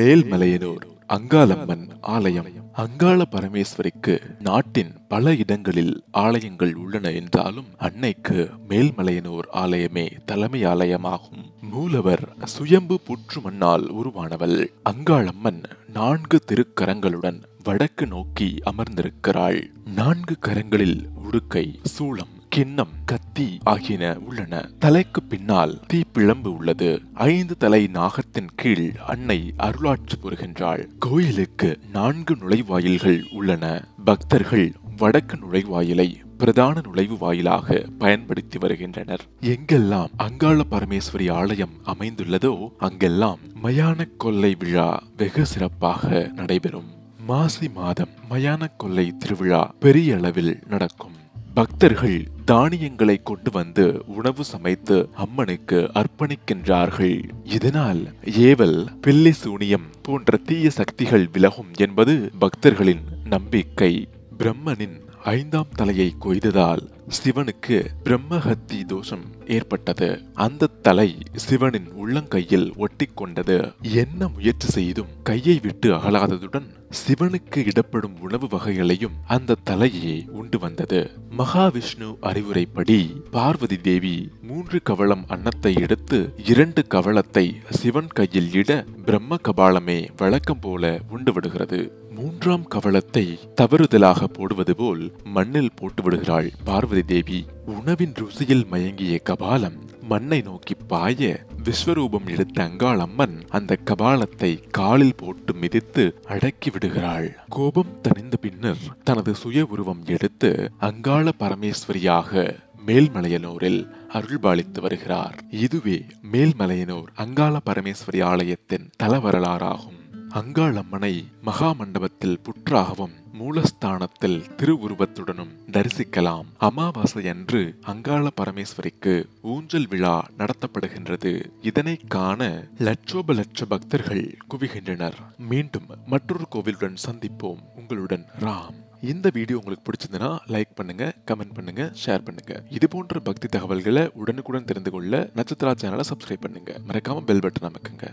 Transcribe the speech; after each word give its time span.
மேல்மலையனூர் 0.00 0.84
அங்காளம்மன் 1.08 1.88
ஆலயம். 2.00 2.46
அங்காள 2.72 3.22
பரமேஸ்வரிக்கு 3.30 4.40
நாட்டின் 4.40 4.92
பல 5.08 5.34
இடங்களில் 5.34 6.02
ஆலயங்கள் 6.10 6.74
உள்ளன 6.74 7.10
என்றாலும் 7.10 7.66
அன்னைக்கு 7.78 8.50
மேல்மலையனூர் 8.68 9.48
ஆலயமே 9.52 10.08
தலைமை 10.24 10.64
ஆலயமாகும். 10.64 11.42
மூலவர் 11.60 12.28
சுயம்பு 12.44 13.00
புற்று 13.04 13.40
மண்ணால் 13.42 13.92
உருவானவள். 13.94 14.68
அங்காளம்மன் 14.90 15.62
நான்கு 15.92 16.38
திருக்கரங்களுடன் 16.44 17.42
வடக்கு 17.64 18.06
நோக்கி 18.06 18.54
அமர்ந்திருக்கிறாள். 18.64 19.70
நான்கு 19.94 20.36
கரங்களில் 20.46 21.04
உடுக்கை 21.14 21.78
சூளம் 21.82 22.39
கிண்ணம் 22.50 22.94
கத்தி 23.04 23.58
ஆகியன 23.64 24.18
உள்ளன. 24.18 24.68
தலைக்கு 24.78 25.22
பின்னால் 25.22 25.80
தீப்பிழம்பு 25.92 26.46
உள்ளது. 26.46 27.00
ஐந்து 27.14 27.56
தலை 27.56 27.90
நாகத்தின் 27.92 28.48
கீழ் 28.56 28.90
அன்னை 29.06 29.54
அருளாட்சி 29.58 30.16
புரிகின்றாள் 30.22 30.86
கோயிலுக்கு 30.98 31.78
நான்கு 31.92 32.34
நுழைவாயில்கள் 32.34 33.22
உள்ளன. 33.32 33.84
பக்தர்கள் 34.04 34.72
வடக்கு 34.96 35.36
நுழைவாயிலை 35.36 36.14
பிரதான 36.38 36.80
நுழைவு 36.80 37.18
வாயிலாக 37.18 37.84
பயன்படுத்தி 37.98 38.58
வருகின்றனர். 38.58 39.20
எங்கெல்லாம் 39.40 40.08
அங்காள 40.16 40.60
பரமேஸ்வரி 40.70 41.32
ஆலயம் 41.32 41.76
அமைந்துள்ளதோ 41.86 42.68
அங்கெல்லாம் 42.78 43.38
மயான 43.62 44.08
கொல்லை 44.16 44.56
விழா 44.58 45.02
வெகு 45.16 45.46
சிறப்பாக 45.46 46.30
நடைபெறும். 46.34 46.90
மாசி 47.26 47.68
மாதம் 47.68 48.08
மயான 48.30 48.70
கொல்லை 48.76 49.16
திருவிழா 49.16 49.74
பெரிய 49.80 50.16
அளவில் 50.16 50.60
நடக்கும். 50.68 51.19
பக்தர்கள் 51.54 52.28
தானியங்களை 52.44 53.22
கொண்டு 53.22 53.50
வந்து 53.50 54.02
உணவு 54.06 54.44
சமைத்து 54.44 55.08
அம்மனுக்கு 55.14 55.90
அர்ப்பணிக்கின்றார்கள். 55.94 57.30
இதனால் 57.44 58.14
ஏவல் 58.22 59.00
பில்லி 59.00 59.32
சூனியம் 59.32 59.86
போன்ற 60.02 60.36
தீய 60.36 60.70
சக்திகள் 60.70 61.28
விலகும் 61.32 61.70
என்பது 61.76 62.30
பக்தர்களின் 62.38 63.04
நம்பிக்கை. 63.24 64.08
பிரம்மனின் 64.38 65.00
ஐந்தாம் 65.24 65.72
தலையை 65.74 66.14
கொய்ததால் 66.18 66.90
சிவனுக்கு 67.06 67.86
பிரம்மஹத்தி 68.04 68.84
தோஷம் 68.86 69.24
ஏற்பட்டது. 69.46 70.24
அந்த 70.34 70.66
தலை 70.66 71.18
சிவனின் 71.34 71.88
உள்ளங்கையில் 72.02 72.84
ஒட்டிக்கொண்டது. 72.84 73.72
என்ன 73.82 74.28
முயற்சி 74.28 74.68
செய்தும் 74.68 75.08
கையை 75.22 75.60
விட்டு 75.62 75.94
அகலாததுடன் 75.94 76.68
சிவனுக்கு 76.90 77.58
இடப்படும் 77.66 78.20
உணவு 78.20 78.46
வகைகளையும் 78.46 79.16
அந்த 79.26 79.56
தலையே 79.70 80.28
உண்டு 80.30 80.58
வந்தது. 80.58 81.10
மகாவிஷ்ணு 81.38 82.08
அறிவுரைப்படி 82.20 83.22
பார்வதி 83.30 83.76
தேவி 83.76 84.30
மூன்று 84.42 84.80
கவளம் 84.82 85.24
அன்னத்தை 85.28 85.74
எடுத்து 85.80 86.34
இரண்டு 86.44 86.86
கவளத்தை 86.86 87.60
சிவன் 87.70 88.06
கையில் 88.06 88.52
இட 88.52 88.84
பிரம்ம 89.04 89.36
கபாலமே 89.42 90.08
வழக்கம் 90.16 90.58
போல 90.60 91.00
உண்டு 91.10 91.32
விடுகிறது. 91.32 91.92
மூன்றாம் 92.10 92.64
கவளத்தை 92.64 93.38
தவறுதலாக 93.60 94.24
போடுவது 94.24 94.76
போல் 94.76 95.12
மண்ணில் 95.24 95.74
போட்டு 95.74 96.02
விடுகிறாள் 96.02 96.52
பார்வதி 96.64 97.02
தேவி. 97.02 97.46
உணவின் 97.64 98.12
ருசியில் 98.12 98.66
மயங்கிய 98.66 99.18
கபாலம் 99.18 99.78
மண்ணை 100.00 100.40
நோக்கி 100.40 100.74
பாய 100.74 101.46
விஸ்வரூபம் 101.64 102.26
எடுத்த 102.26 102.64
அங்காளம்மன் 102.64 103.42
அந்த 103.48 103.78
கபாலத்தை 103.84 104.62
காலில் 104.70 105.14
போட்டு 105.14 105.54
மிதித்து 105.54 106.20
அடக்கி 106.24 106.70
விடுகிறாள். 106.70 107.36
கோபம் 107.48 108.00
தணிந்த 108.02 108.36
பின்னர் 108.40 108.78
தனது 109.04 109.34
சுய 109.34 109.66
உருவம் 109.70 110.04
எடுத்து 110.04 110.70
அங்காள 110.80 111.30
பரமேஸ்வரியாக 111.38 112.58
மேல்மலையனூரில் 112.86 113.88
அருள்பாலித்து 114.12 114.80
வருகிறார். 114.80 115.38
இதுவே 115.50 116.04
மேல்மலையனூர் 116.32 117.08
அங்காள 117.14 117.58
பரமேஸ்வரி 117.70 118.22
ஆலயத்தின் 118.22 118.90
தல 118.96 119.16
வரலாறாகும் 119.16 119.98
அங்காளம்மனை 120.34 121.24
மகா 121.42 121.72
மண்டபத்தில் 121.72 122.40
புற்றாகவும் 122.42 123.19
மூலஸ்தானத்தில் 123.38 124.38
திருவுருவத்துடனும் 124.56 125.52
தரிசிக்கலாம். 125.72 126.44
அமாவாசை 126.58 127.28
அன்று 127.28 127.78
அங்காள 127.82 128.28
பரமேஸ்வரிக்கு 128.40 129.24
ஊஞ்சல் 129.42 129.88
விழா 129.88 130.28
நடத்தப்படுகின்றது. 130.38 131.44
இதனை 131.62 131.96
காண 132.08 132.68
லட்சோப 132.78 133.32
லட்ச 133.32 133.64
பக்தர்கள் 133.68 134.36
குவிகின்றனர். 134.54 135.14
மீண்டும் 135.38 135.86
மற்றொரு 136.06 136.48
கோவிலுடன் 136.48 136.96
சந்திப்போம். 137.06 137.62
உங்களுடன் 137.76 138.26
ராம். 138.40 138.78
இந்த 139.00 139.30
வீடியோ 139.32 139.58
உங்களுக்கு 139.58 139.92
பிடிச்சிருந்தனா 139.92 140.38
லைக் 140.48 140.74
பண்ணுங்க 140.74 141.14
கமெண்ட் 141.26 141.54
பண்ணுங்க 141.54 141.92
ஷேர் 142.06 142.24
பண்ணுங்க. 142.24 142.62
இது 142.70 142.88
போன்ற 142.88 143.20
பக்தி 143.20 143.48
தகவல்களை 143.48 144.10
உடனுக்குடன் 144.14 144.64
தெரிந்து 144.64 144.90
கொள்ள 144.90 145.30
நட்சத்திரா 145.34 145.72
சேனலை 145.80 146.04
சப்ஸ்கிரைப் 146.10 146.40
பண்ணுங்க. 146.40 146.80
மறக்காம 146.88 147.24
பெல் 147.24 147.38
பட்டன் 147.38 147.70
அமைக்குங்க. 147.70 148.12